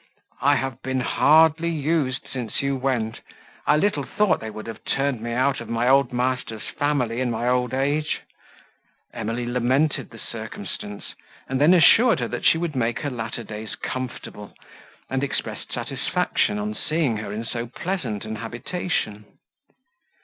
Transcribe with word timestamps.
I 0.41 0.55
have 0.55 0.81
been 0.81 1.01
hardly 1.01 1.69
used, 1.69 2.27
since 2.33 2.63
you 2.63 2.75
went; 2.75 3.19
I 3.67 3.77
little 3.77 4.01
thought 4.03 4.39
they 4.39 4.49
would 4.49 4.65
have 4.65 4.83
turned 4.83 5.21
me 5.21 5.31
out 5.33 5.61
of 5.61 5.69
my 5.69 5.87
old 5.87 6.11
master's 6.11 6.63
family 6.79 7.21
in 7.21 7.29
my 7.29 7.47
old 7.47 7.71
age!" 7.71 8.21
Emily 9.13 9.45
lamented 9.45 10.09
the 10.09 10.17
circumstance, 10.17 11.13
and 11.47 11.61
then 11.61 11.75
assured 11.75 12.19
her, 12.19 12.27
that 12.29 12.45
she 12.45 12.57
would 12.57 12.75
make 12.75 13.01
her 13.01 13.11
latter 13.11 13.43
days 13.43 13.75
comfortable, 13.75 14.55
and 15.07 15.23
expressed 15.23 15.71
satisfaction, 15.71 16.57
on 16.57 16.73
seeing 16.73 17.17
her 17.17 17.31
in 17.31 17.45
so 17.45 17.67
pleasant 17.67 18.25
a 18.25 18.33
habitation. 18.33 19.25